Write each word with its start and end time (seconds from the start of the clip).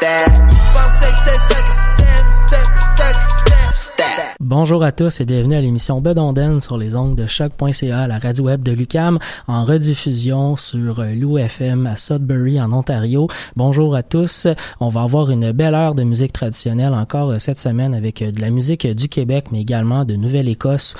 that. 0.00 0.30
Bounce, 0.74 0.98
shake, 0.98 1.14
shake, 1.14 1.44
shake, 1.50 1.68
stand, 1.68 2.26
step, 2.46 2.66
shake, 2.96 3.43
Bonjour 4.40 4.82
à 4.82 4.92
tous 4.92 5.20
et 5.20 5.24
bienvenue 5.24 5.54
à 5.54 5.60
l'émission 5.60 6.00
Bedonden 6.00 6.60
sur 6.60 6.76
les 6.76 6.96
ongles 6.96 7.14
de 7.16 7.26
choc.ca, 7.26 8.06
la 8.06 8.18
radio 8.18 8.44
web 8.44 8.62
de 8.62 8.72
Lucam, 8.72 9.18
en 9.46 9.64
rediffusion 9.64 10.56
sur 10.56 11.00
euh, 11.00 11.14
l'OFM 11.14 11.86
à 11.86 11.96
Sudbury 11.96 12.60
en 12.60 12.72
Ontario. 12.72 13.28
Bonjour 13.56 13.94
à 13.94 14.02
tous. 14.02 14.46
On 14.80 14.88
va 14.88 15.02
avoir 15.02 15.30
une 15.30 15.52
belle 15.52 15.74
heure 15.74 15.94
de 15.94 16.02
musique 16.02 16.32
traditionnelle 16.32 16.94
encore 16.94 17.30
euh, 17.30 17.38
cette 17.38 17.58
semaine 17.58 17.94
avec 17.94 18.22
euh, 18.22 18.32
de 18.32 18.40
la 18.40 18.50
musique 18.50 18.86
du 18.86 19.08
Québec, 19.08 19.46
mais 19.50 19.60
également 19.60 20.04
de 20.04 20.14
Nouvelle-Écosse, 20.14 20.94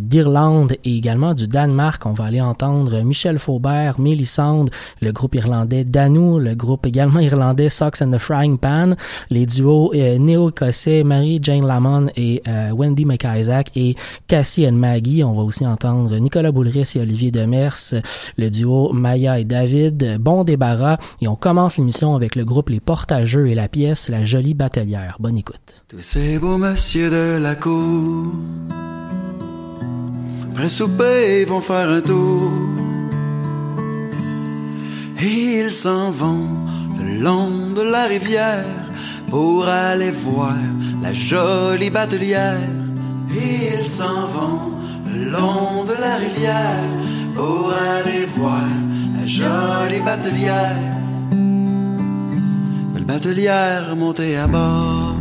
d'Irlande 0.00 0.72
et 0.84 0.96
également 0.96 1.34
du 1.34 1.46
Danemark. 1.46 2.04
On 2.06 2.12
va 2.12 2.24
aller 2.24 2.40
entendre 2.40 3.02
Michel 3.02 3.38
Faubert, 3.38 4.00
Mélissande, 4.00 4.70
le 5.00 5.12
groupe 5.12 5.34
irlandais 5.34 5.84
Danou, 5.84 6.38
le 6.38 6.54
groupe 6.54 6.86
également 6.86 7.20
irlandais 7.20 7.68
Socks 7.68 8.02
and 8.02 8.10
the 8.10 8.18
Frying 8.18 8.58
Pan, 8.58 8.94
les 9.30 9.46
duos 9.46 9.92
néo-écossais 9.94 11.04
Marie-Jane 11.04 11.66
Lamont 11.66 12.08
et 12.16 12.29
euh, 12.48 12.70
Wendy 12.72 13.04
McIsaac 13.04 13.70
et 13.76 13.96
Cassie 14.26 14.66
and 14.66 14.72
Maggie. 14.72 15.24
On 15.24 15.34
va 15.34 15.42
aussi 15.42 15.66
entendre 15.66 16.16
Nicolas 16.18 16.52
Boulris 16.52 16.92
et 16.96 17.00
Olivier 17.00 17.30
Demers, 17.30 17.94
le 18.36 18.50
duo 18.50 18.92
Maya 18.92 19.38
et 19.38 19.44
David. 19.44 20.18
Bon 20.20 20.44
débarras. 20.44 20.98
Et 21.20 21.28
on 21.28 21.36
commence 21.36 21.76
l'émission 21.76 22.14
avec 22.14 22.36
le 22.36 22.44
groupe 22.44 22.70
Les 22.70 22.80
Portageux 22.80 23.48
et 23.48 23.54
la 23.54 23.68
pièce 23.68 24.08
La 24.08 24.24
Jolie 24.24 24.54
Batelière. 24.54 25.16
Bonne 25.20 25.38
écoute. 25.38 25.84
Pour 39.30 39.66
aller 39.66 40.10
voir 40.10 40.56
la 41.02 41.12
jolie 41.12 41.90
batelière. 41.90 42.68
Et 43.32 43.78
ils 43.78 43.84
s'en 43.84 44.26
vont 44.26 44.72
le 45.06 45.30
long 45.30 45.84
de 45.84 45.92
la 45.92 46.16
rivière 46.16 46.88
pour 47.36 47.72
aller 47.72 48.26
voir 48.36 48.68
la 49.18 49.26
jolie 49.26 50.02
batelière. 50.02 50.76
Belle 52.92 53.04
batelière 53.04 53.94
montée 53.96 54.36
à 54.36 54.46
bord, 54.48 55.14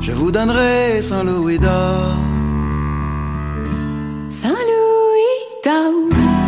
je 0.00 0.12
vous 0.12 0.30
donnerai 0.30 1.02
100 1.02 1.24
louis 1.24 1.58
d'or. 1.58 2.16
Saint-Louis 4.28 5.42
d'or, 5.64 5.92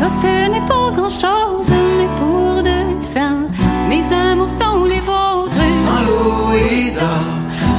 oh, 0.04 0.08
ce 0.22 0.50
n'est 0.50 0.66
pas 0.66 0.90
grand-chose, 0.94 1.70
mais 1.98 2.08
pour 2.18 2.62
deux 2.62 3.00
cents, 3.00 3.48
mes 3.88 4.04
amours 4.14 4.48
sont. 4.48 4.71
100 6.22 6.28
louis 6.28 6.90
d'or, 6.92 7.24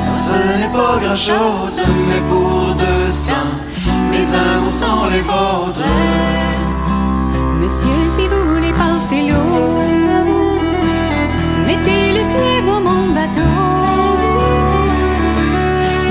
ce 0.10 0.36
n'est 0.60 0.74
pas 0.74 0.98
grand 1.02 1.16
chose, 1.16 1.82
mais 2.10 2.22
pour 2.30 2.76
200, 2.76 3.32
mes 4.12 4.34
amours 4.34 4.70
sont 4.70 5.06
les 5.12 5.22
vôtres. 5.22 5.84
Monsieur, 7.62 8.10
si 8.10 8.28
vous 8.28 8.54
voulez 8.54 8.74
passer 8.74 9.22
l'eau, 9.30 9.80
mettez 11.68 12.06
le 12.18 12.24
pied 12.34 12.58
dans 12.68 12.82
mon 12.82 13.14
bateau. 13.18 13.56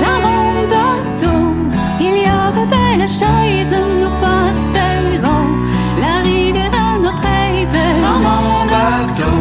Dans 0.05 0.19
mon 0.27 0.45
bateau, 0.75 1.39
il 2.01 2.17
y 2.25 2.27
a 2.27 2.51
de 2.59 2.65
belles 2.75 3.09
chaises, 3.19 3.77
nous 4.01 4.15
passerons 4.25 5.49
la 6.01 6.15
rivière 6.25 6.77
à 6.87 6.99
notre 6.99 7.27
aise. 7.27 7.79
Dans 8.07 8.21
mon 8.27 8.65
bateau, 8.75 9.37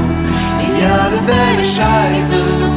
il 0.66 0.74
y 0.82 0.84
a 0.84 1.04
de 1.14 1.20
belles 1.30 1.66
chaises, 1.66 2.36
nous 2.62 2.71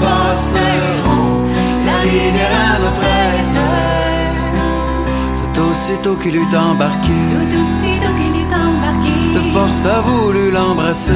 aussitôt 5.85 6.15
qu'il 6.15 6.35
eut 6.37 6.57
embarqué, 6.57 7.13
Tout 7.31 7.61
aussitôt 7.61 8.15
qu'il 8.17 8.35
est 8.41 8.55
embarqué, 8.55 9.13
de 9.35 9.41
force 9.53 9.85
a 9.85 10.01
voulu 10.01 10.51
l'embrasser. 10.51 11.13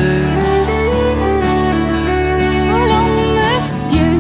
Allons, 2.76 3.09
monsieur, 3.38 4.12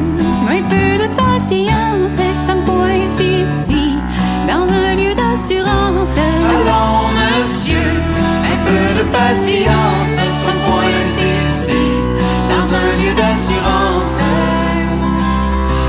un 0.48 0.62
peu 0.72 0.90
de 1.02 1.08
patience, 1.14 2.22
ça 2.46 2.54
me 2.54 2.64
pointe 2.64 3.20
ici, 3.20 3.98
dans 4.48 4.66
un 4.72 4.94
lieu 4.96 5.14
d'assurance. 5.14 6.16
Allons, 6.16 7.08
monsieur, 7.18 7.90
un 8.52 8.58
peu 8.66 8.86
de 8.98 9.04
patience, 9.12 10.14
sans 10.40 10.58
point 10.66 10.98
ici, 11.46 11.82
dans 12.48 12.68
un 12.74 12.90
lieu 13.00 13.12
d'assurance. 13.14 14.16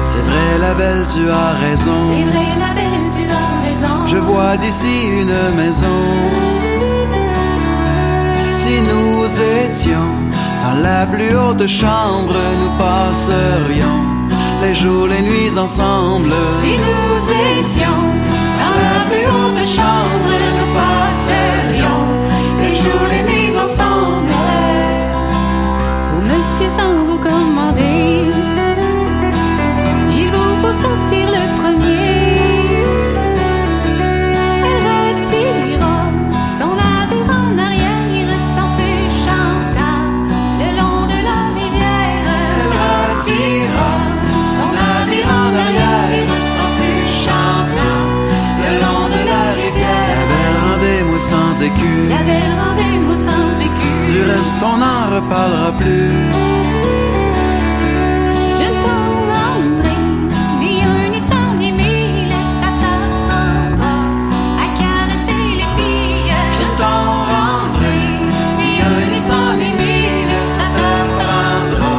C'est 0.04 0.24
vrai, 0.30 0.50
la 0.60 0.74
belle, 0.74 1.06
tu 1.14 1.30
as 1.32 1.54
raison. 1.66 2.00
C'est 2.12 2.30
vrai, 2.30 2.48
la 2.60 2.74
belle, 2.74 2.89
Je 4.06 4.18
vois 4.18 4.58
d'ici 4.58 4.96
une 5.22 5.56
maison. 5.56 6.02
Si 8.54 8.82
nous 8.82 9.26
étions 9.64 10.12
dans 10.64 10.82
la 10.82 11.06
plus 11.06 11.36
haute 11.36 11.68
chambre, 11.68 12.36
nous 12.60 12.74
passerions 12.78 14.00
les 14.62 14.74
jours, 14.74 15.08
les 15.08 15.22
nuits 15.22 15.58
ensemble. 15.58 16.34
Si 16.62 16.72
nous 16.88 17.20
étions 17.60 18.02
dans 18.62 18.76
la 18.86 18.98
plus 19.10 19.28
haute 19.34 19.66
chambre, 19.78 20.34
nous 20.58 20.72
passerions 20.82 22.04
les 22.62 22.76
jours, 22.76 23.06
les 23.14 23.24
nuits 23.32 23.58
ensemble. 23.58 24.34
Oh, 26.14 26.22
monsieur, 26.30 26.70
sans 26.70 26.94
vous 27.08 27.18
commander, 27.18 27.99
plus. 55.30 56.30
Je 58.58 58.68
t'en 58.84 59.06
rendrai 59.32 59.98
ni 60.60 60.82
un, 60.84 61.10
ni 61.12 61.22
cent, 61.30 61.54
ni 61.58 61.72
mille. 61.72 62.34
Ça 62.60 62.70
t'apprendra 62.82 63.96
à 64.64 64.68
caresser 64.82 65.46
les 65.60 65.70
filles. 65.78 66.34
Je 66.58 66.66
t'en 66.82 67.04
rendrai 67.34 68.02
ni 68.58 68.72
un, 68.82 69.02
ni 69.10 69.18
cent, 69.18 69.54
ni 69.62 69.70
mille. 69.82 70.36
Ça 70.56 70.66
t'apprendra 70.78 71.96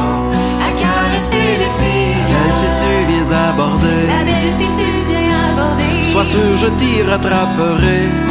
à 0.67 0.71
caresser 0.81 1.49
les 1.61 1.71
filles. 1.79 2.09
Si 2.51 2.67
tu 2.79 2.91
viens 3.09 3.31
aborder, 3.49 4.07
La 4.07 4.23
belle, 4.25 4.51
si 4.59 4.67
tu 4.77 4.87
viens 5.07 5.41
aborder. 5.51 6.03
sois 6.03 6.25
sûr, 6.25 6.57
je 6.57 6.67
t'y 6.67 7.01
rattraperai. 7.03 8.30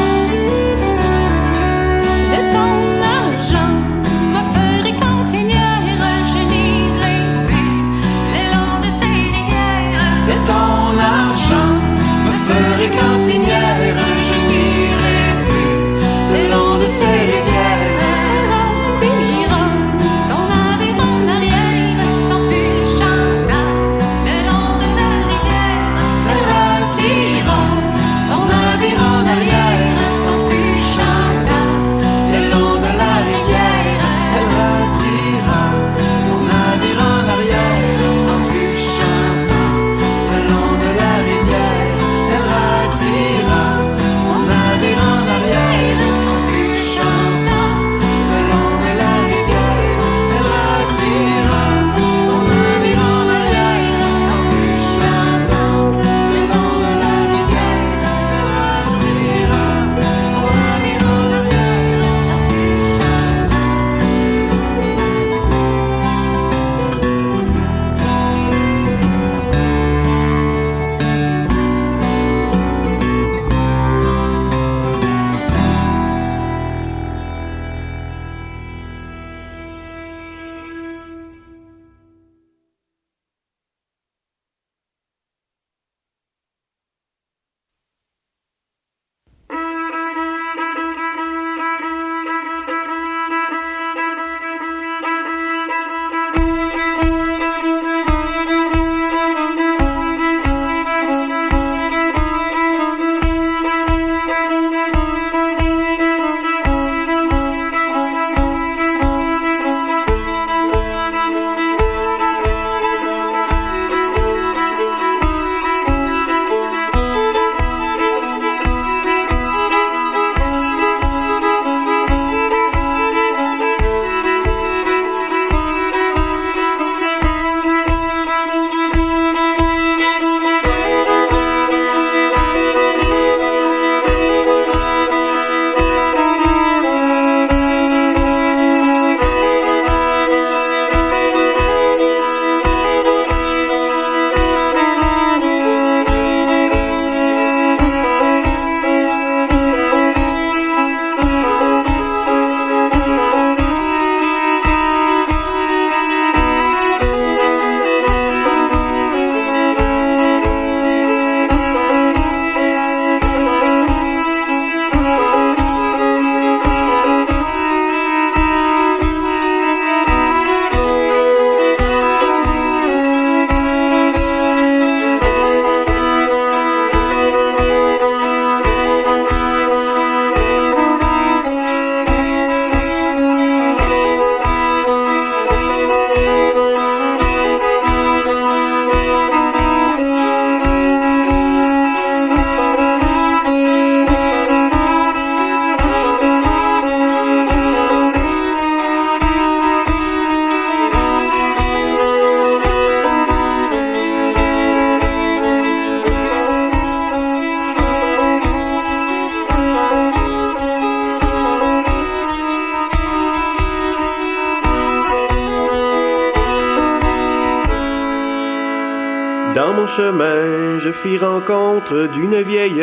Rencontre 221.40 222.08
d'une 222.12 222.42
vieille 222.42 222.82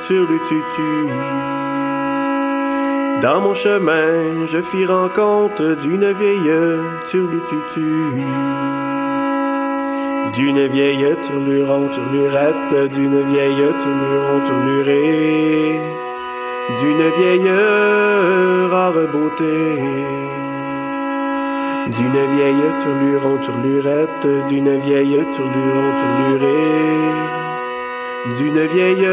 turlututu. 0.00 1.08
Dans 3.22 3.40
mon 3.40 3.54
chemin, 3.54 4.44
je 4.46 4.60
fis 4.60 4.84
rencontre 4.84 5.76
d'une 5.82 6.12
vieille 6.12 6.52
turlututu. 7.06 8.22
D'une 10.34 10.66
vieille 10.66 11.14
tournure 11.22 11.90
tournurette, 11.94 12.90
d'une 12.90 13.22
vieille 13.30 13.66
tournure 13.82 14.44
tournurée, 14.46 15.80
d'une 16.80 17.10
vieille 17.16 17.52
rare 18.70 18.92
beauté. 19.12 19.78
D'une 21.86 22.36
vieille 22.36 22.70
tournure 22.82 23.40
tournurette, 23.40 24.48
d'une 24.48 24.76
vieille 24.78 25.20
tournure 25.36 25.84
tournurée, 26.00 27.43
d'une 28.32 28.66
vieille 28.66 29.06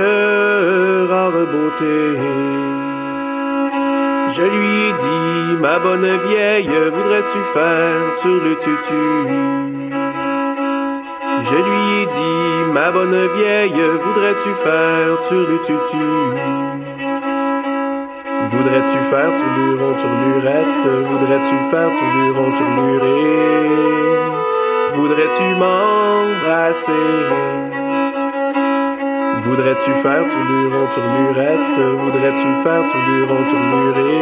rare 1.09 1.31
beauté. 1.31 2.17
Je 4.29 4.43
lui 4.43 4.87
ai 4.87 4.93
dit, 4.93 5.57
ma 5.59 5.79
bonne 5.79 6.07
vieille, 6.27 6.71
voudrais-tu 6.95 7.39
faire 7.53 8.01
sur 8.19 8.37
le 8.45 8.55
tutu? 8.55 9.05
Je 11.43 11.55
lui 11.55 12.01
ai 12.01 12.05
dit, 12.05 12.71
ma 12.73 12.91
bonne 12.91 13.27
vieille, 13.35 13.83
voudrais-tu 14.05 14.49
faire 14.63 15.23
sur 15.23 15.39
le 15.39 15.59
tutu? 15.59 16.07
Voudrais-tu 18.49 18.97
faire 19.09 19.31
tourluron, 19.37 19.93
tournurette? 19.95 20.87
Voudrais-tu 21.09 21.55
faire 21.69 21.91
tourluron, 21.97 22.49
tournuré? 22.57 23.21
Voudrais-tu 24.93 25.47
m'embrasser? 25.59 27.07
Voudrais-tu 29.43 29.91
faire 30.03 30.23
tourluron, 30.31 30.85
tournurette? 30.93 31.79
Voudrais-tu 32.03 32.47
faire 32.63 32.83
tourluron, 32.91 33.43
tournuré? 33.49 34.21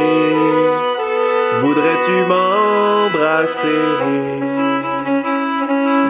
Voudrais-tu 1.62 2.16
m'embrasser? 2.30 3.86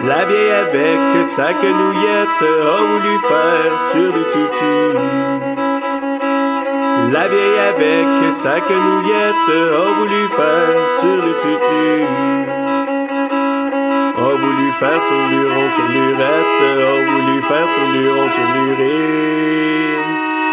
La 0.06 0.24
vieille 0.26 0.52
avec 0.52 1.26
sa 1.26 1.52
quenouillette 1.54 2.42
a 2.42 2.78
voulu 2.88 3.18
faire 3.30 3.72
sur 3.90 4.10
le 4.16 4.22
tutu. 4.32 4.78
La 7.12 7.26
vieille 7.28 7.60
avec 7.74 8.32
sa 8.32 8.60
quenouillette 8.60 9.48
a 9.48 9.90
voulu 9.98 10.28
faire 10.28 10.74
sur 11.00 11.16
le 11.26 11.32
tutu. 11.42 12.59
A 14.20 14.34
voulu 14.40 14.70
faire 14.72 15.02
tourluron, 15.08 15.68
tournurette, 15.76 16.62
a 16.62 16.94
voulu 17.08 17.40
faire 17.48 17.68
tourluron, 17.74 18.28
tournuré. 18.36 18.98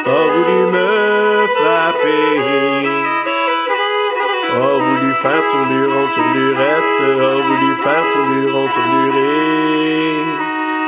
A 0.06 0.20
voulu 0.32 0.60
me 0.74 0.90
frapper. 1.58 2.88
A 4.56 4.70
voulu 4.86 5.12
faire 5.22 5.44
tourluron, 5.52 6.08
tournurette, 6.16 7.02
a 7.02 7.34
voulu 7.46 7.72
faire 7.84 8.06
tourluron, 8.14 8.68
tournuré, 8.76 9.36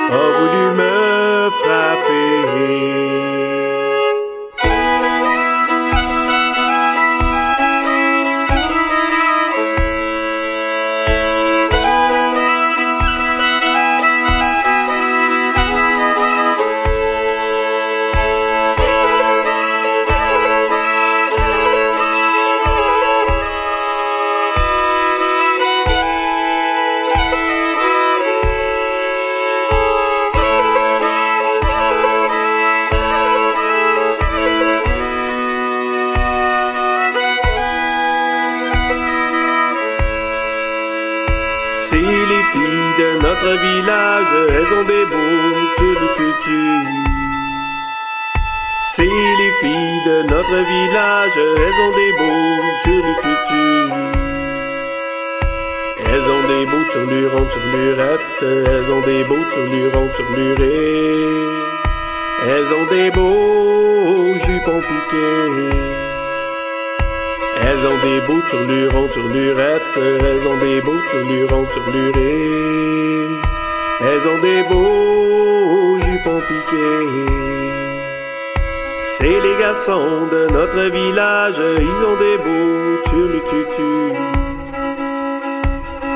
a 0.10 0.24
voulu 0.38 0.66
me 0.80 0.94
frapper. 1.60 2.30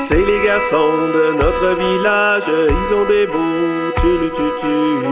C'est 0.05 0.15
les 0.15 0.41
garçons 0.43 1.07
de 1.13 1.31
notre 1.37 1.77
village, 1.79 2.43
ils 2.49 2.93
ont 2.93 3.05
des 3.05 3.25
beaux 3.25 3.89
turlututus. 4.01 5.07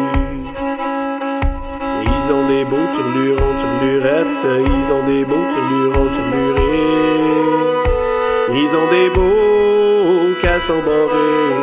Ils 2.04 2.34
ont 2.34 2.46
des 2.50 2.66
beaux 2.66 2.90
turlurons, 2.94 3.56
turlurettes, 3.58 4.44
ils 4.44 4.92
ont 4.92 5.06
des 5.06 5.24
beaux 5.24 5.48
turlurons, 5.54 6.10
turlurés. 6.12 6.62
Ils 8.54 8.76
ont 8.76 8.90
des 8.92 9.10
beaux 9.12 10.36
cassons 10.42 10.82
borés. 10.84 11.56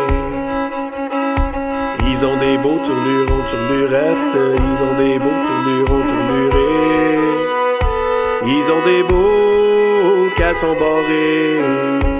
Ils 2.10 2.24
ont 2.24 2.38
des 2.38 2.56
beaux 2.56 2.80
turlurons, 2.82 3.44
turlurettes, 3.46 4.38
ils 4.56 4.80
ont 4.86 4.96
des 4.96 5.18
beaux 5.18 5.40
turlurons, 5.44 6.06
turlurés. 6.06 7.18
Ils 8.46 8.72
ont 8.72 8.84
des 8.86 9.02
beaux 9.02 10.30
cassons 10.34 10.74
borés. 10.78 12.17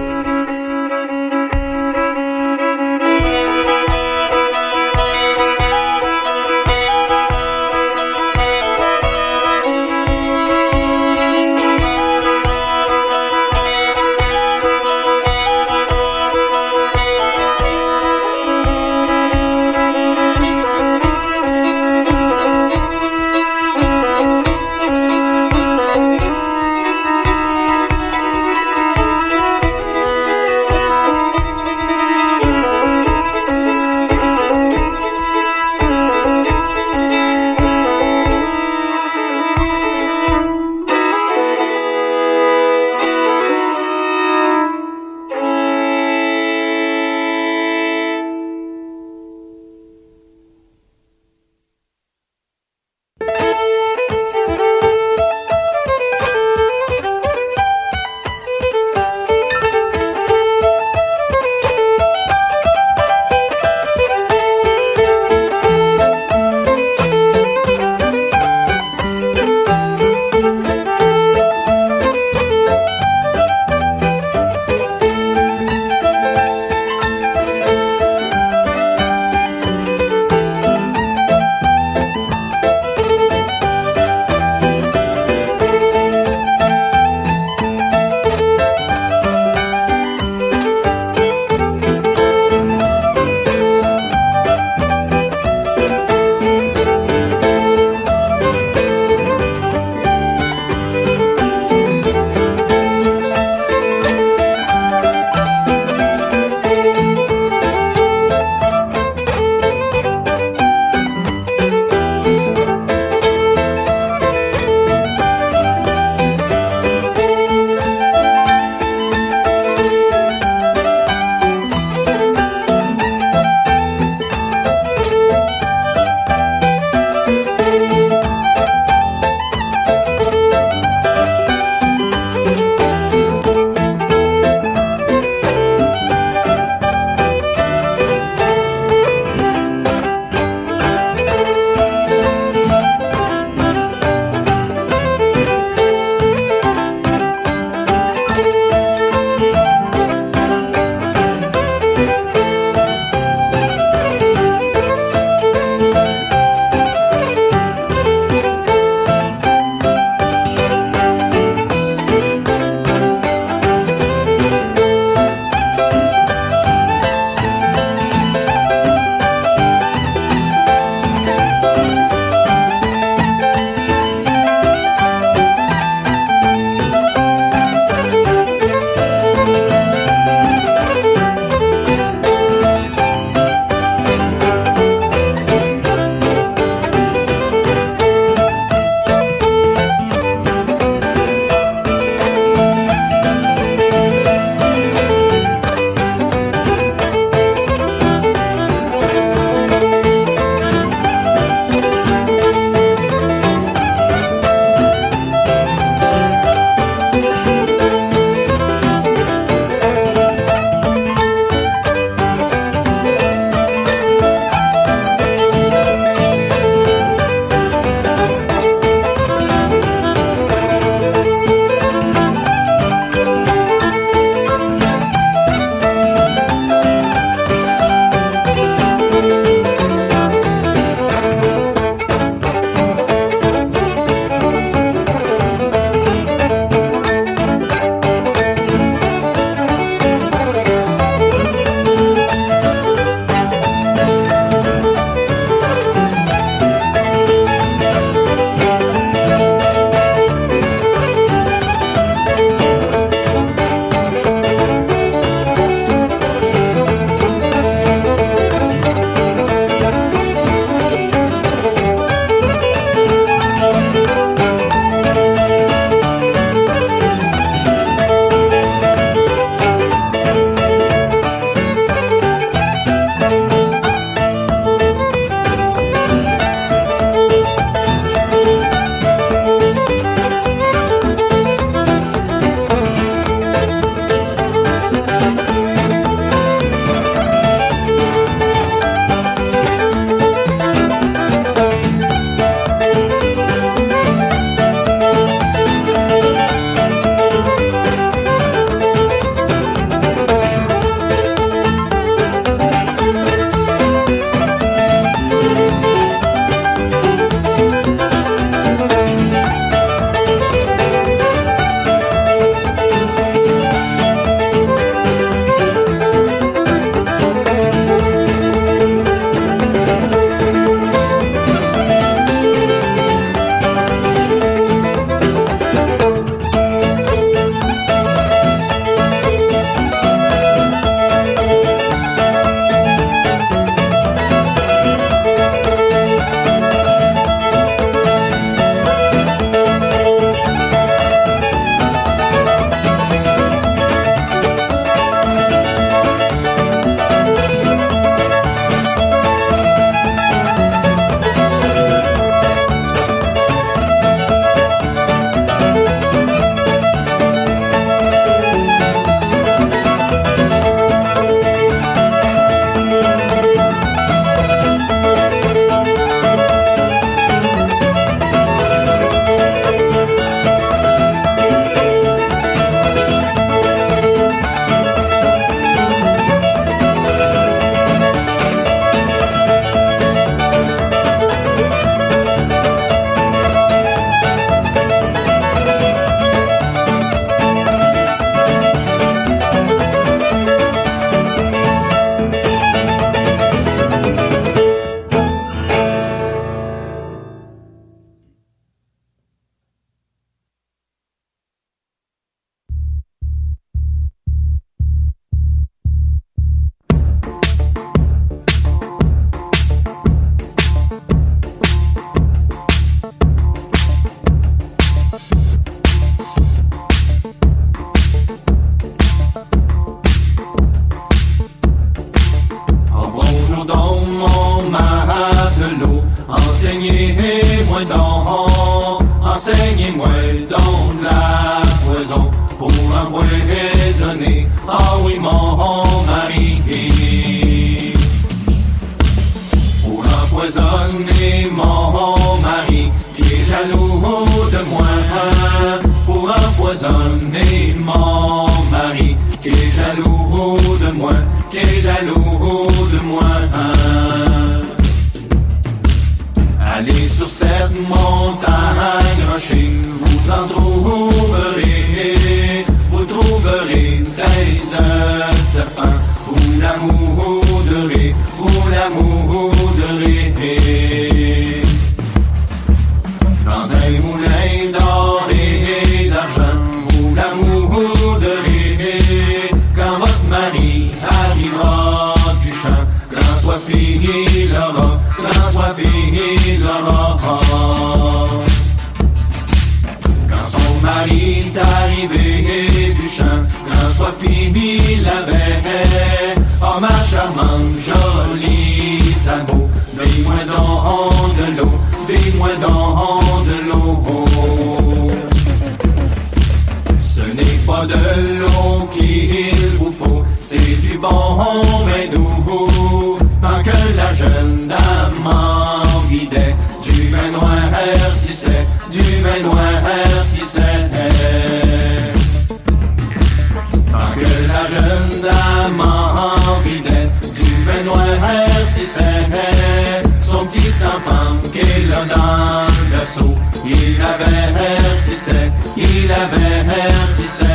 Qu'elle 531.99 532.11
a 532.11 532.15
dans 532.15 532.67
le 532.91 533.39
il 533.65 534.01
avertissait, 534.01 535.51
il 535.77 536.11
avertissait. 536.11 537.47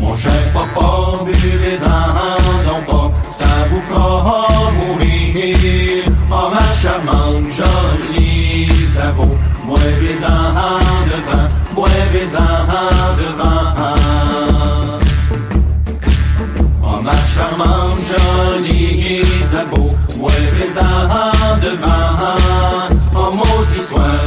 Mon 0.00 0.14
cher 0.14 0.32
papa, 0.52 1.24
buvez-en 1.24 2.68
donc 2.68 2.84
pas, 2.86 3.10
ça 3.30 3.44
vous 3.70 3.80
fera 3.80 4.48
mourir. 4.78 6.04
Oh 6.30 6.50
ma 6.52 6.66
charmante, 6.80 7.50
jolie 7.50 8.68
sabot, 8.94 9.36
boivez-en 9.66 10.78
devant, 11.10 11.48
boivez-en 11.74 12.66
devant. 13.18 13.74
Oh 16.82 17.00
ma 17.02 17.12
charmante, 17.34 18.00
jolie 18.08 19.22
Isabeau, 19.46 19.90
boivez-en 20.16 20.85
devant. 21.76 22.88
Oh 23.14 23.30
maudit 23.32 23.80
soir, 23.80 24.25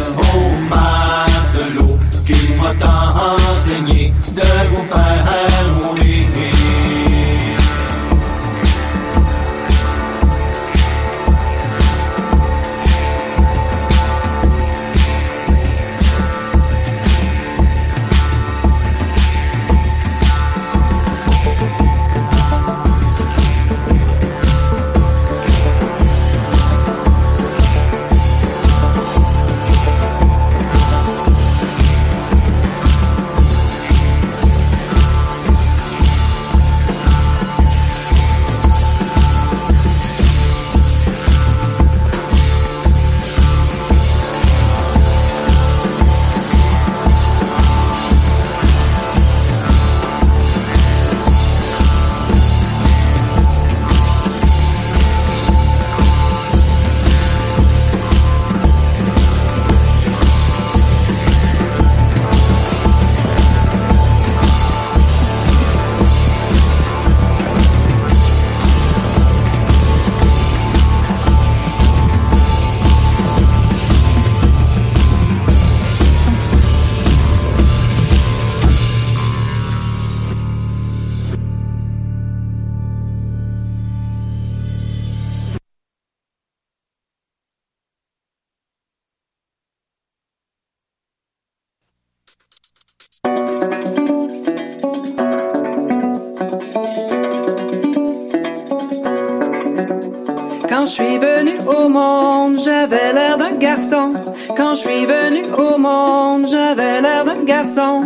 Quand 104.57 104.73
je 104.73 104.79
suis 104.79 105.05
venu 105.05 105.45
au 105.57 105.77
monde, 105.77 106.45
j'avais 106.49 106.99
l'air 106.99 107.23
d'un 107.23 107.43
garçon. 107.45 107.99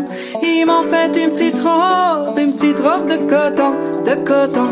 Ils 0.44 0.66
m'ont 0.68 0.88
fait 0.88 1.08
une 1.18 1.32
petite 1.32 1.60
robe, 1.60 2.38
une 2.38 2.52
petite 2.52 2.80
robe 2.80 3.08
de 3.10 3.18
coton, 3.28 3.80
de 4.06 4.16
coton. 4.24 4.72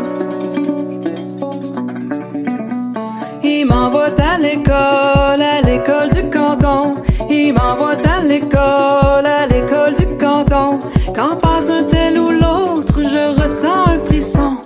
Ils 3.42 3.66
m'envoient 3.66 4.20
à 4.20 4.38
l'école, 4.38 5.42
à 5.42 5.60
l'école 5.64 6.10
du 6.10 6.30
canton. 6.30 6.94
Ils 7.28 7.52
m'envoient 7.52 8.00
à 8.08 8.22
l'école, 8.22 9.26
à 9.26 9.46
l'école 9.48 9.94
du 9.94 10.06
canton. 10.18 10.78
Quand 11.16 11.40
passe 11.40 11.68
un 11.68 11.82
tel 11.82 12.16
ou 12.16 12.30
l'autre, 12.30 13.00
je 13.00 13.42
ressens 13.42 13.88
un 13.88 13.98
frisson. 13.98 14.56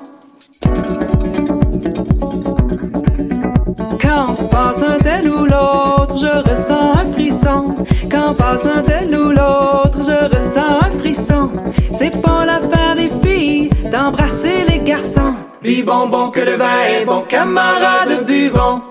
Quand 4.02 4.34
passe 4.50 4.82
un 4.82 4.98
tel 4.98 5.30
ou 5.30 5.46
l'autre, 5.46 5.85
je 6.16 6.50
ressens 6.50 6.92
un 6.94 7.12
frisson. 7.12 7.64
Quand 8.10 8.34
passe 8.34 8.66
un 8.66 8.82
tel 8.82 9.08
ou 9.18 9.30
l'autre, 9.30 9.98
je 9.98 10.34
ressens 10.34 10.80
un 10.82 10.90
frisson. 10.90 11.50
C'est 11.92 12.22
pas 12.22 12.44
l'affaire 12.44 12.94
des 12.96 13.10
filles 13.22 13.70
d'embrasser 13.90 14.64
les 14.68 14.80
garçons. 14.80 15.34
Puis 15.60 15.82
bonbon 15.82 16.30
que 16.30 16.40
le 16.40 16.56
vin 16.56 16.80
est 16.88 17.04
bon, 17.04 17.22
camarade 17.28 18.24
buvons. 18.26 18.82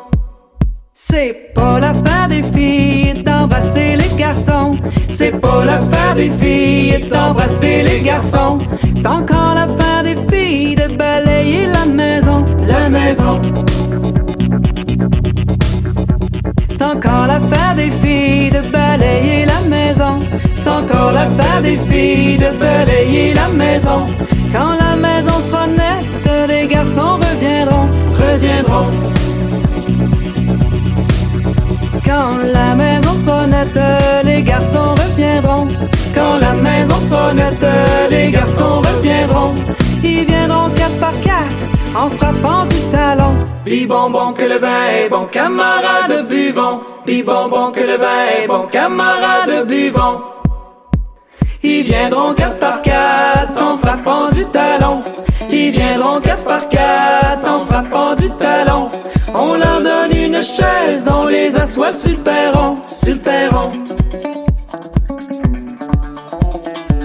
C'est 0.94 1.54
pas 1.54 1.80
l'affaire 1.80 2.28
des 2.30 2.44
filles 2.44 3.24
d'embrasser 3.24 3.96
les 3.96 4.16
garçons. 4.18 4.72
C'est 5.10 5.42
pas 5.42 5.66
l'affaire 5.66 6.16
des 6.16 6.30
filles 6.30 7.10
d'embrasser 7.10 7.84
les 7.84 8.02
garçons. 8.02 8.58
C'est 8.96 9.08
encore 9.08 9.56
l'affaire 9.56 10.04
des 10.04 10.16
filles 10.30 10.76
de 10.76 10.96
balayer 10.96 11.68
la 11.68 11.86
maison, 11.86 12.46
la 12.68 12.90
maison. 12.90 13.42
Encore 16.86 17.28
l'affaire 17.28 17.76
des 17.76 17.92
filles 17.92 18.50
de 18.50 18.62
balayer 18.72 19.46
la 19.46 19.62
maison. 19.68 20.20
C'est 20.56 20.70
encore 20.70 21.12
l'affaire 21.12 21.62
des 21.62 21.78
filles 21.78 22.38
de 22.38 22.58
balayer 22.58 23.34
la 23.34 23.48
maison. 23.50 24.06
Quand 24.54 24.76
la 24.80 24.96
maison 24.96 25.40
sera 25.40 25.68
nette, 25.68 26.30
les 26.48 26.68
garçons 26.68 27.18
reviendront, 27.26 27.88
reviendront. 28.14 28.90
Quand 32.06 32.38
la 32.54 32.76
maison 32.76 33.14
sera 33.16 33.48
nette, 33.48 33.80
les 34.24 34.44
garçons 34.44 34.96
reviendront. 34.96 35.68
Quand 36.14 36.38
la 36.40 36.54
maison 36.54 37.00
sera 37.00 37.34
nette, 37.34 37.66
les 38.10 38.32
garçons 38.32 38.82
reviendront. 38.82 39.54
Ils 40.04 40.26
viendront 40.26 40.70
quatre 40.70 40.98
par 41.00 41.14
quatre 41.22 41.75
en 41.96 42.10
frappant 42.10 42.66
du 42.66 42.80
talon. 42.92 43.34
Bi 43.66 43.86
bon 43.86 44.10
bon 44.10 44.34
que 44.34 44.44
le 44.44 44.60
vin 44.60 44.84
est 44.98 45.10
bon, 45.10 45.26
camarade 45.26 46.28
buvons. 46.28 46.82
Bi 47.06 47.24
bon 47.24 47.48
bon 47.48 47.72
que 47.72 47.82
le 47.82 47.98
vin 47.98 48.22
est 48.38 48.48
bon, 48.48 48.68
camarade 48.72 49.66
buvons. 49.68 50.22
Ils 51.64 51.84
viendront 51.84 52.34
quatre 52.34 52.60
par 52.60 52.82
quatre 52.82 53.58
en 53.60 53.78
frappant 53.78 54.30
du 54.30 54.46
talon. 54.46 55.02
Ils 55.50 55.72
viendront 55.72 56.20
quatre 56.20 56.44
par 56.44 56.70
quatre 56.70 57.44
en 57.48 57.60
frappant 57.60 58.16
du 58.16 58.30
talon. 58.32 58.90
On 59.34 59.56
leur 59.56 59.82
donne 59.82 60.16
une 60.16 60.42
chaise, 60.44 61.10
on 61.12 61.28
les 61.28 61.58
assoit 61.58 61.94
sur 61.94 62.12
le 62.12 62.18
perron, 62.18 62.76
sur 62.88 63.16
le 63.16 63.20
perron. 63.20 63.72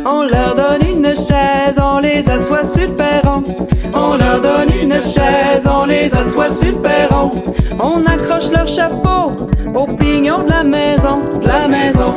On 0.04 0.22
leur 0.28 0.54
donne 0.54 0.82
une 0.86 0.89
chaise, 1.14 1.78
on 1.82 1.98
les 1.98 2.28
assoit 2.28 2.64
sur. 2.64 2.88
On 3.94 4.16
leur 4.16 4.40
donne 4.40 4.70
une 4.82 5.00
chaise, 5.00 5.68
on 5.68 5.86
les 5.86 6.14
assoit 6.14 6.50
sur. 6.50 6.74
On 7.78 8.04
accroche 8.06 8.50
leur 8.50 8.66
chapeau 8.66 9.32
au 9.74 9.86
pignon 9.96 10.42
de 10.44 10.50
la 10.50 10.62
maison, 10.62 11.20
de 11.20 11.46
la 11.46 11.68
maison. 11.68 12.14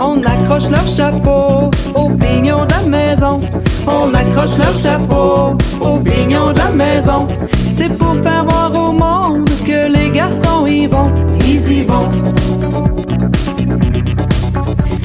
On 0.00 0.22
accroche 0.22 0.68
leur 0.70 0.86
chapeau 0.86 1.70
au 1.94 2.08
pignon 2.08 2.64
de 2.64 2.70
la 2.70 2.82
maison. 2.82 3.40
On 3.86 4.12
accroche 4.12 4.58
leur 4.58 4.74
chapeau 4.74 5.56
au 5.80 5.96
pignon 5.98 6.52
de 6.52 6.58
la 6.58 6.70
maison. 6.70 7.26
C'est 7.72 7.96
pour 7.96 8.14
faire 8.22 8.44
voir 8.44 8.72
au 8.74 8.92
monde 8.92 9.48
que 9.66 9.90
les 9.90 10.10
garçons 10.10 10.66
y 10.66 10.86
vont, 10.86 11.12
ils 11.40 11.72
y 11.72 11.84
vont. 11.84 12.08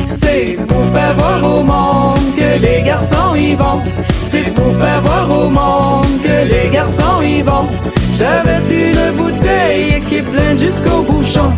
C'est 0.06 0.58
pour 0.68 0.84
faire 0.94 1.16
voir 1.16 1.44
au 1.44 1.64
monde 1.64 2.36
que 2.36 2.60
les 2.60 2.82
garçons 2.82 3.36
y 3.36 3.56
vont. 3.56 3.82
C'est 4.24 4.54
pour 4.54 4.76
faire 4.78 5.02
voir 5.02 5.30
au 5.30 5.50
monde 5.50 6.22
que 6.24 6.46
les 6.48 6.70
garçons 6.70 7.22
y 7.22 7.42
vont. 7.42 7.68
J'avais 8.14 8.60
une 8.70 9.12
bouteille 9.16 10.02
qui 10.08 10.18
est 10.18 10.22
pleine 10.22 10.60
jusqu'au 10.60 11.02
bouchon. 11.02 11.52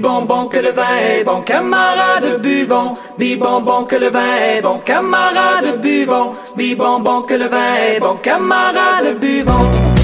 Bon 0.00 0.46
que 0.46 0.58
le 0.58 0.72
vin 0.72 0.96
est 1.00 1.24
bon, 1.24 1.40
camarade 1.42 2.40
buvons. 2.42 2.92
Bon 3.60 3.84
que 3.84 3.96
le 3.96 4.08
vin 4.10 4.36
est 4.50 4.60
bon, 4.60 4.74
camarade 4.84 5.80
buvons. 5.80 6.32
Bon 7.00 7.22
que 7.22 7.34
le 7.34 7.46
vin 7.46 7.76
est 7.92 8.00
bon, 8.00 8.16
camarade 8.16 9.18
buvons. 9.20 9.97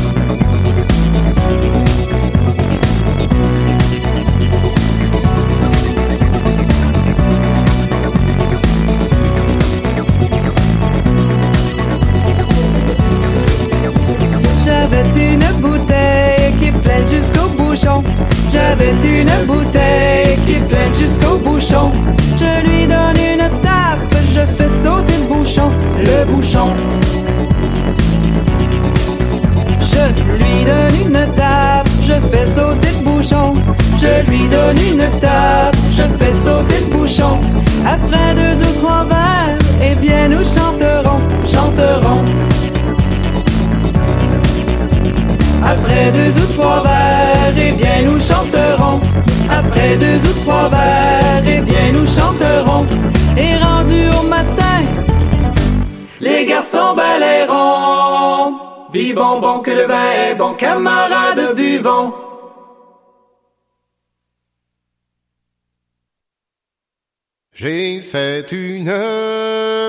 J'avais 18.84 19.20
une 19.20 19.46
bouteille 19.46 20.36
qui 20.44 20.52
est 20.52 20.68
pleine 20.68 20.94
jusqu'au 20.94 21.38
bouchon. 21.38 21.90
Je 22.36 22.66
lui 22.66 22.86
donne 22.86 23.16
une 23.16 23.60
tape, 23.60 24.00
je 24.34 24.40
fais 24.40 24.68
sauter 24.68 25.14
le 25.22 25.34
bouchon, 25.34 25.70
le 25.98 26.24
bouchon. 26.26 26.68
Je 29.80 30.34
lui 30.34 30.64
donne 30.64 31.06
une 31.06 31.34
tape, 31.34 31.88
je 32.02 32.14
fais 32.28 32.46
sauter 32.46 32.88
le 32.98 33.04
bouchon. 33.04 33.54
Je 33.96 34.30
lui 34.30 34.48
donne 34.48 34.76
une 34.76 35.20
tape, 35.20 35.76
je 35.90 36.02
fais 36.02 36.32
sauter 36.32 36.80
le 36.80 36.96
bouchon. 36.96 37.38
Après 37.86 38.34
deux 38.34 38.62
ou 38.62 38.72
trois 38.80 39.04
verres, 39.04 39.58
eh 39.82 39.94
bien 39.94 40.28
nous 40.28 40.44
chanterons, 40.44 41.20
chanterons. 41.46 42.22
Après 45.62 46.12
deux 46.12 46.38
ou 46.38 46.52
trois 46.52 46.82
verres, 46.82 47.33
eh 47.56 47.72
bien 47.72 48.02
nous 48.02 48.20
chanterons. 48.20 49.00
Après 49.50 49.96
deux 49.96 50.20
ou 50.28 50.32
trois 50.44 50.68
verres, 50.68 51.44
eh 51.46 51.60
bien 51.60 51.92
nous 51.92 52.06
chanterons. 52.06 52.86
Et 53.36 53.56
rendu 53.56 54.08
au 54.18 54.22
matin, 54.26 54.82
les 56.20 56.46
garçons 56.46 56.94
balayeront. 56.94 58.54
Bi 58.92 59.12
bon 59.12 59.40
bon 59.40 59.58
que 59.60 59.72
le 59.72 59.86
vin 59.86 60.10
est 60.28 60.34
bon, 60.36 60.54
camarades 60.54 61.54
buvons. 61.56 62.12
J'ai 67.56 68.00
fait 68.00 68.50
une 68.50 68.92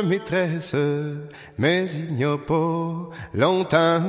maîtresse, 0.07 0.75
mais 1.57 1.89
il 1.91 2.13
n'y 2.13 2.23
a 2.23 2.37
pas 2.37 3.09
longtemps. 3.33 4.01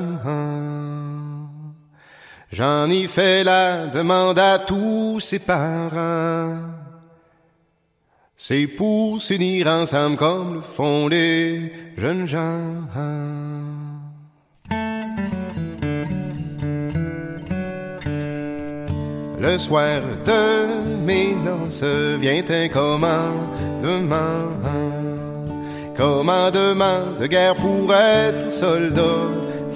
J'en 2.53 2.89
ai 2.91 3.07
fait 3.09 3.45
la 3.45 3.87
demande 3.87 4.39
à 4.39 4.59
tous 4.59 5.21
ses 5.21 5.41
parents. 5.41 6.59
C'est 8.37 8.67
pour 8.67 9.21
s'unir 9.21 9.67
ensemble 9.67 10.17
comme 10.17 10.57
le 10.57 10.61
font 10.63 11.09
les 11.09 11.73
jeunes 11.97 12.27
gens. 12.27 12.87
Le 19.39 19.59
soir 19.59 20.01
de 20.25 21.05
mes 21.05 21.35
noces 21.35 21.83
vient 22.21 22.45
un 22.49 22.69
commandement. 22.69 24.51
Commandement 25.97 27.13
de 27.19 27.27
guerre 27.27 27.57
pour 27.57 27.93
être 27.95 28.51
soldat. 28.51 29.03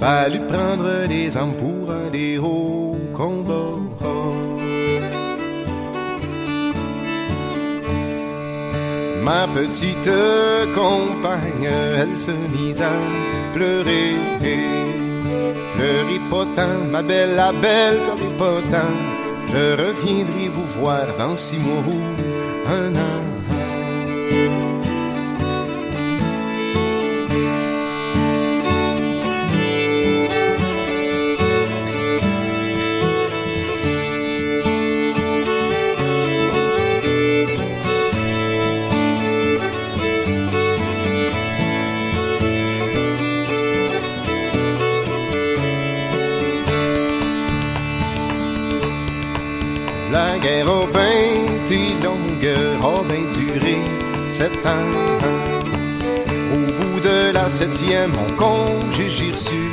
Fallu 0.01 0.39
prendre 0.47 1.05
les 1.07 1.37
armes 1.37 1.53
pour 1.53 1.91
aller 1.91 2.39
au 2.39 2.97
combat. 3.13 3.77
Ma 9.21 9.47
petite 9.53 10.09
compagne, 10.73 11.69
elle 11.99 12.17
se 12.17 12.31
mise 12.31 12.81
à 12.81 12.89
pleurer. 13.53 14.15
Pleurez 15.75 16.21
pas 16.31 16.47
tant, 16.55 16.79
ma 16.91 17.03
belle, 17.03 17.35
la 17.35 17.51
belle, 17.51 17.99
pleurez 17.99 18.37
pas 18.39 18.61
tant. 18.71 18.95
Je 19.49 19.83
reviendrai 19.83 20.47
vous 20.51 20.81
voir 20.81 21.05
dans 21.19 21.37
six 21.37 21.59
mois 21.59 21.83
ou 21.87 21.99
un 22.67 22.95
an. 22.95 23.21
La 50.11 50.37
guerre 50.39 50.67
a 50.67 50.85
bien 50.87 51.63
été 51.63 51.93
longue, 52.03 52.45
a 52.45 53.03
bien 53.03 53.25
duré 53.31 53.77
sept 54.27 54.65
ans. 54.65 54.91
Au 56.53 56.57
bout 56.77 56.99
de 56.99 57.31
la 57.33 57.49
septième, 57.49 58.11
mon 58.11 58.35
congé 58.35 59.09
j'ai 59.09 59.31
reçu, 59.31 59.69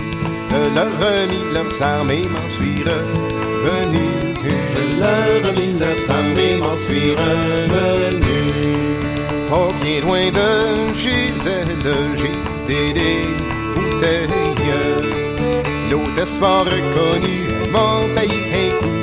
de 0.50 0.74
leur 0.76 0.92
remis 1.02 1.52
leurs 1.52 1.82
armes 1.82 2.12
et 2.12 2.26
m'en 2.34 2.48
suis 2.48 2.84
revenu. 2.84 4.06
Je 4.44 4.82
leur 5.00 5.44
remis 5.44 5.76
leurs 5.76 6.10
armes 6.16 6.38
et 6.38 6.56
m'en 6.56 6.76
suis 6.76 7.10
revenu. 7.22 8.38
Pas 9.50 9.70
bien 9.82 10.00
loin 10.02 10.30
de 10.30 10.94
Gisèle, 10.94 11.76
j'ai 12.14 12.36
des 12.68 12.92
des 12.92 13.22
bouteilles. 13.74 14.28
L'hôtesse 15.90 16.40
m'a 16.40 16.60
reconnu, 16.60 17.38
m'a 17.72 18.02
payé 18.14 18.38
un 18.54 18.70
coup. 18.78 18.97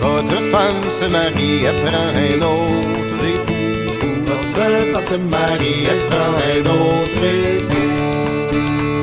Votre 0.00 0.40
femme 0.52 0.84
se 0.90 1.06
marie, 1.06 1.64
elle 1.64 1.80
prend 1.84 2.08
un 2.28 2.40
autre 2.42 3.22
époux. 3.34 3.70
Votre 4.26 4.64
femme 4.92 5.06
se 5.06 5.16
marie, 5.36 5.84
elle 5.92 6.04
prend 6.10 6.32
un 6.52 6.64
autre 6.78 7.24
époux. 7.24 7.80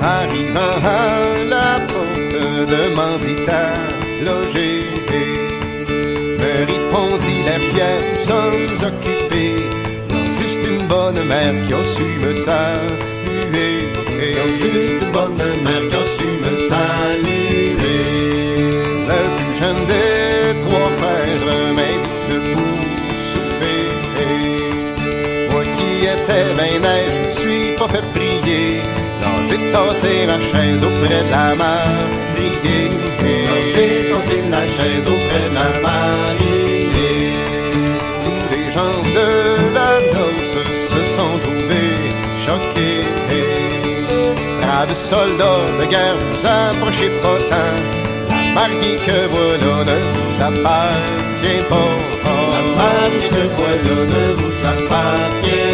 Arrivant 0.01 0.79
à 0.83 0.97
la 1.53 1.69
porte 1.87 2.67
de 2.71 2.81
Mandita, 2.95 3.63
loger. 4.25 4.77
Me 6.39 6.51
répondit 6.71 7.41
l'air 7.45 7.63
fier, 7.71 7.97
nous 8.01 8.25
sommes 8.25 8.77
occupés. 8.89 9.61
Juste 10.39 10.63
une 10.65 10.83
bonne 10.87 11.21
mère 11.27 11.55
qui 11.67 11.73
a 11.73 11.83
su 11.83 12.07
me 12.23 12.33
saluer. 12.45 13.75
Non, 14.35 14.49
juste 14.59 15.01
une 15.01 15.11
bonne 15.11 15.35
mère 15.65 15.85
qui 15.89 15.95
a 15.95 16.05
su 16.15 16.27
me 16.43 16.51
saluer. 16.69 17.86
Ben 26.57 26.81
neige, 26.81 27.13
je 27.15 27.21
me 27.25 27.31
suis 27.31 27.75
pas 27.77 27.87
fait 27.87 28.03
prier. 28.13 28.81
Non, 29.21 29.35
j'ai 29.49 29.71
tassé 29.71 30.13
ma 30.27 30.37
chaise 30.49 30.83
auprès 30.83 31.23
de 31.23 31.31
la 31.31 31.55
mariée. 31.55 32.89
J'ai 33.73 34.11
tassé 34.11 34.37
la 34.51 34.63
chaise 34.75 35.05
auprès 35.15 35.45
de 35.49 35.55
la 35.59 35.69
mariée. 35.87 37.33
Tous 38.23 38.43
les 38.51 38.71
gens 38.75 38.99
de 39.17 39.29
la 39.77 39.91
noce 40.13 40.57
se 40.91 41.01
sont 41.15 41.35
trouvés 41.43 41.95
choqués. 42.45 43.05
Braves 44.61 44.93
soldats 44.93 45.67
de 45.79 45.85
guerre, 45.85 46.17
vous 46.17 46.45
approchez 46.45 47.11
pas 47.21 47.39
tant. 47.49 47.79
La 48.29 48.39
mariée 48.53 48.97
que 49.05 49.17
voilà 49.33 49.73
ne 49.89 49.97
vous 50.13 50.35
appartient 50.49 51.63
pas. 51.71 51.93
La 52.53 52.61
mariée 52.77 53.29
que 53.29 53.43
voilà 53.57 53.95
ne 54.13 54.23
vous 54.39 54.59
appartient 54.73 55.66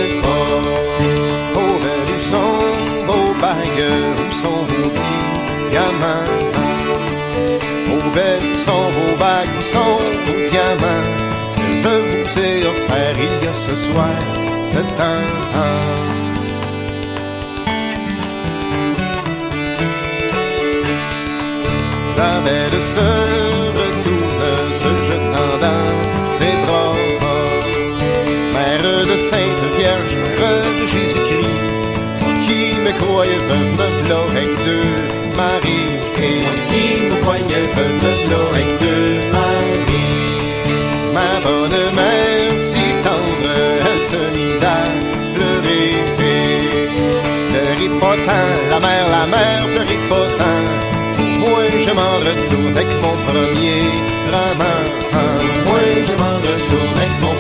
vos 3.76 4.16
où 4.24 4.32
sont 4.42 4.64
vos 4.70 4.90
diamants? 5.72 6.30
Oh, 7.92 8.10
belle, 8.16 8.46
où 8.54 8.58
sont 8.58 8.88
vos 8.96 9.16
bagues, 9.18 9.60
sont 9.74 9.98
vos 10.26 10.42
diamants? 10.50 11.10
Que 11.84 11.94
je 12.10 12.24
vous 12.24 12.40
ai 12.40 12.66
offert 12.72 13.16
il 13.18 13.46
y 13.46 13.48
a 13.48 13.54
ce 13.54 13.76
soir, 13.76 14.18
c'est 14.64 14.80
un 14.80 15.24
La 22.18 22.40
belle 22.46 22.82
se 22.82 23.10
retourne, 23.80 24.46
se 24.82 24.92
jetant 25.08 25.56
dans 25.66 26.32
ses 26.38 26.56
bras. 26.66 26.94
Mère 28.54 29.06
de 29.12 29.18
Sainte 29.18 29.66
Vierge, 29.78 30.16
croyais 33.00 33.42
veuve, 33.50 33.72
me 33.80 33.88
avec 34.30 34.52
deux 34.68 34.92
maris. 35.38 35.88
Et 36.28 36.44
qui 36.70 36.86
me 37.10 37.16
croyais 37.22 37.68
veuve, 37.76 37.98
me 38.04 38.12
avec 38.50 38.70
deux 38.80 39.14
maris. 39.32 40.24
Ma 41.14 41.32
bonne 41.46 41.80
mère, 41.98 42.58
si 42.58 42.86
tendre, 43.04 43.56
elle 43.90 44.04
se 44.12 44.22
mise 44.36 44.64
à 44.64 44.80
pleurer. 45.36 45.90
Pleurer 47.50 47.90
pas 48.00 48.18
la 48.72 48.80
mère, 48.80 49.08
la 49.18 49.26
mère, 49.28 49.64
pleurer 49.74 50.00
pas. 50.10 50.58
Moi 51.44 51.64
je 51.86 51.92
m'en 51.92 52.16
retourne 52.28 52.76
avec 52.78 52.92
mon 53.04 53.16
premier 53.28 53.84
roman. 54.34 54.80
Moi 55.66 55.84
je 56.08 56.14
m'en 56.22 56.36
retourne 56.48 56.98
avec 56.98 57.14
mon 57.22 57.33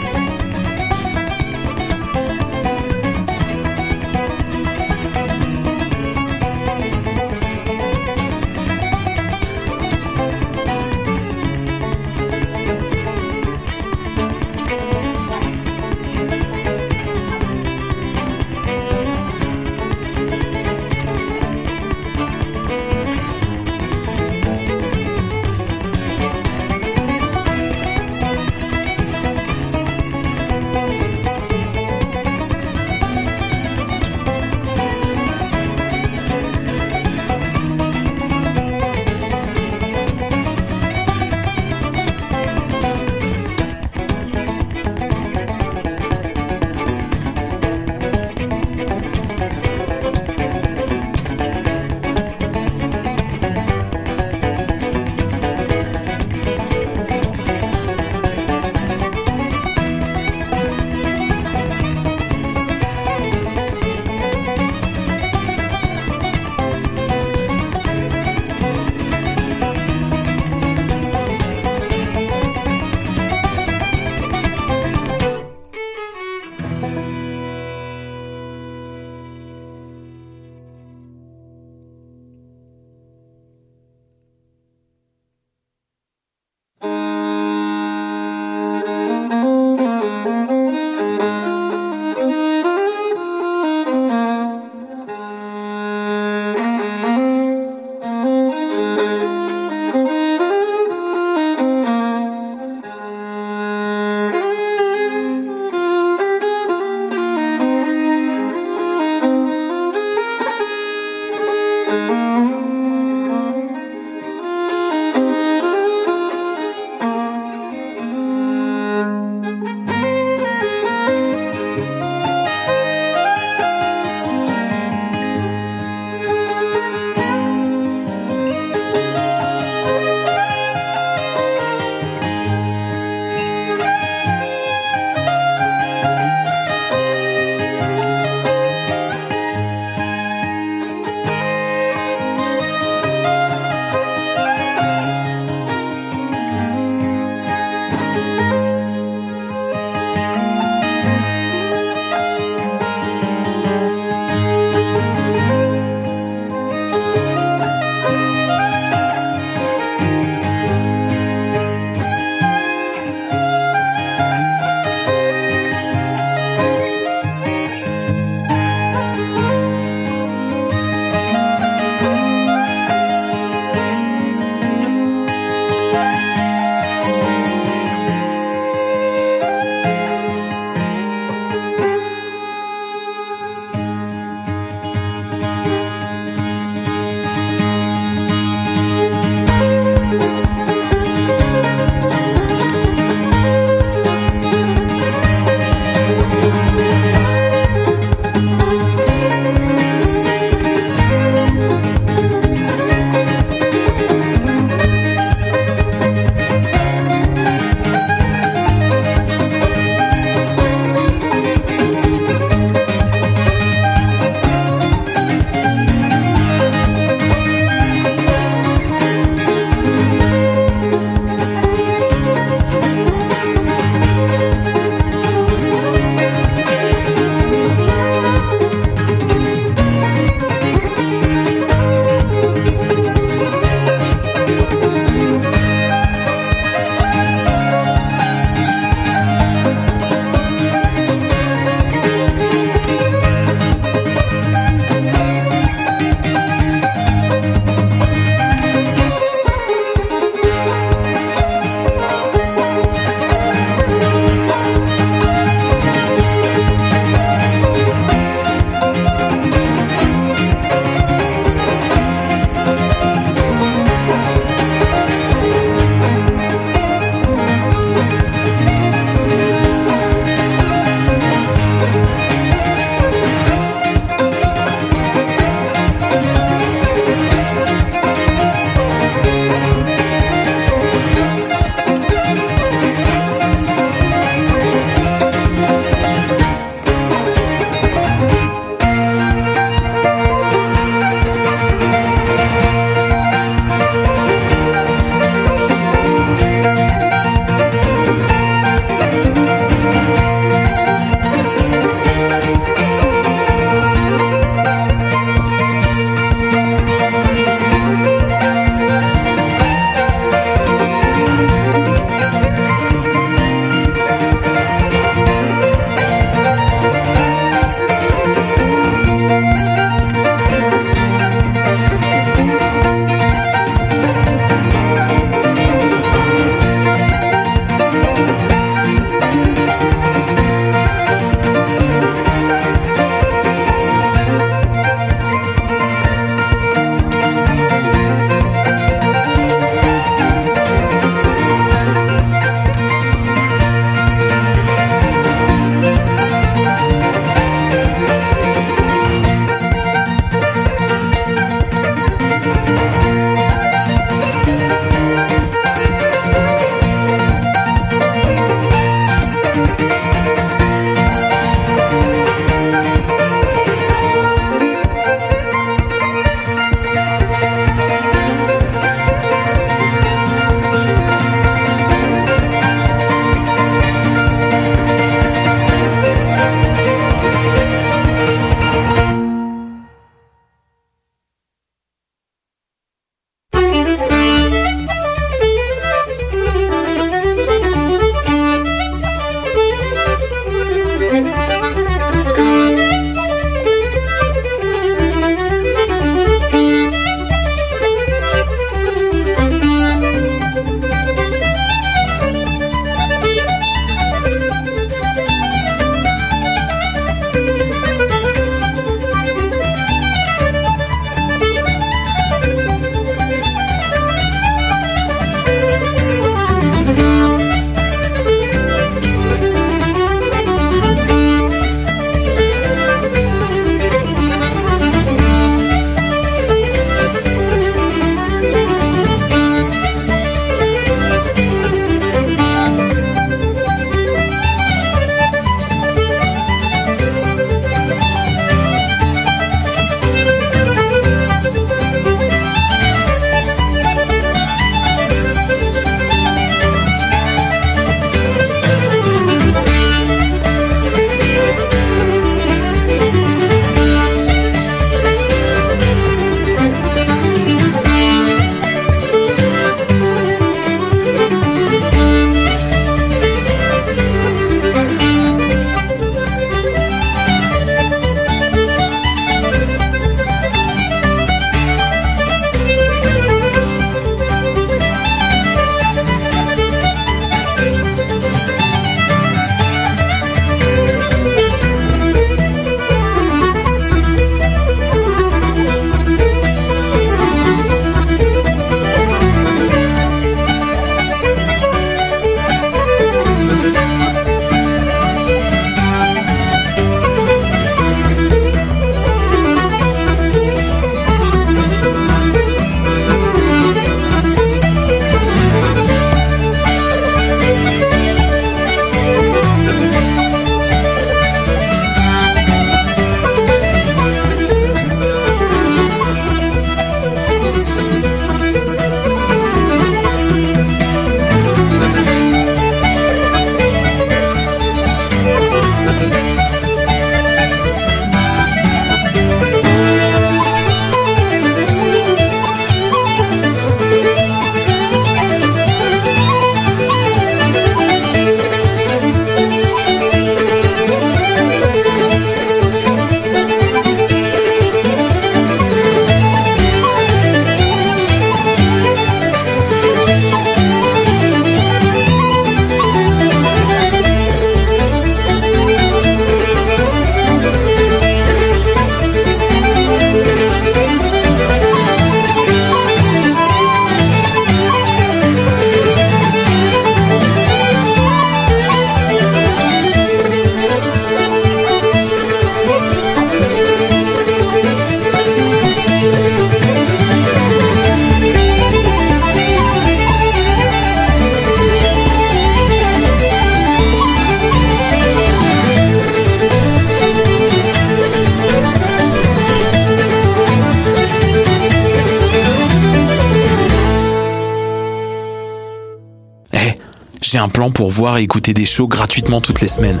pour 597.70 597.90
voir 597.90 598.18
et 598.18 598.22
écouter 598.22 598.54
des 598.54 598.64
shows 598.64 598.88
gratuitement 598.88 599.40
toutes 599.40 599.60
les 599.60 599.68
semaines. 599.68 600.00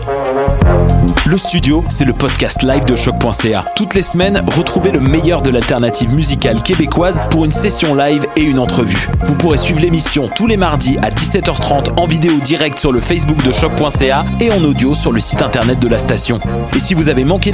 Le 1.26 1.38
studio, 1.38 1.84
c'est 1.88 2.04
le 2.04 2.12
podcast 2.12 2.62
live 2.62 2.84
de 2.84 2.96
choc.ca. 2.96 3.64
Toutes 3.76 3.94
les 3.94 4.02
semaines, 4.02 4.42
retrouvez 4.56 4.90
le 4.90 5.00
meilleur 5.00 5.42
de 5.42 5.50
l'alternative 5.50 6.12
musicale 6.12 6.62
québécoise 6.62 7.20
pour 7.30 7.44
une 7.44 7.50
session 7.50 7.94
live 7.94 8.26
et 8.36 8.42
une 8.42 8.58
entrevue. 8.58 9.08
Vous 9.24 9.34
pourrez 9.36 9.58
suivre 9.58 9.80
l'émission 9.80 10.28
tous 10.34 10.46
les 10.46 10.56
mardis 10.56 10.98
à 11.02 11.10
17h30 11.10 11.98
en 11.98 12.06
vidéo 12.06 12.38
direct 12.40 12.78
sur 12.78 12.92
le 12.92 13.00
Facebook 13.00 13.42
de 13.42 13.52
choc.ca 13.52 14.22
et 14.40 14.52
en 14.52 14.62
audio 14.64 14.94
sur 14.94 15.12
le 15.12 15.20
site 15.20 15.42
internet 15.42 15.78
de 15.78 15.88
la 15.88 15.98
station. 15.98 16.40
Et 16.76 16.78
si 16.78 16.94
vous 16.94 17.08
avez 17.08 17.24
manqué 17.24 17.34